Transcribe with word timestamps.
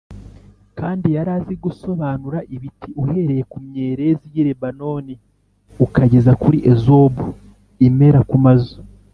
kandi 0.79 1.07
yari 1.15 1.31
azi 1.37 1.53
gusobanura 1.65 2.39
ibiti, 2.55 2.89
uhereye 3.03 3.43
ku 3.51 3.57
myerezi 3.67 4.25
y’i 4.33 4.43
lebanoni 4.47 5.13
ukageza 5.85 6.31
kuri 6.41 6.57
ezobu 6.71 7.25
imera 7.87 8.21
ku 8.29 8.37
mazu; 8.45 8.79